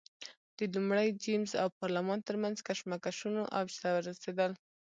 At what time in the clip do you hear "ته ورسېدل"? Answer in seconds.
3.81-4.51